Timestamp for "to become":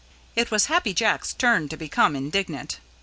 1.69-2.15